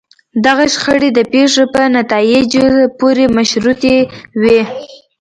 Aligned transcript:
دغه 0.45 0.65
شخړې 0.73 1.09
د 1.13 1.19
پېښو 1.33 1.63
په 1.73 1.81
نتایجو 1.97 2.65
پورې 2.99 3.23
مشروطې 3.37 3.97
وي. 4.41 4.61